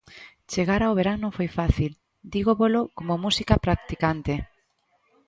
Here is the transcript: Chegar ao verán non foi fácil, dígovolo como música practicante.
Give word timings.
Chegar 0.51 0.81
ao 0.83 0.97
verán 0.99 1.17
non 1.21 1.35
foi 1.37 1.49
fácil, 1.59 1.91
dígovolo 2.33 2.81
como 2.97 3.21
música 3.25 3.55
practicante. 3.65 4.33